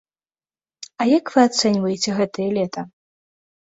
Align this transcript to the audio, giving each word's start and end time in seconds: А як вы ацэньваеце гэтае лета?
А 1.03 1.07
як 1.17 1.25
вы 1.35 1.39
ацэньваеце 1.49 2.17
гэтае 2.21 2.49
лета? 2.59 2.81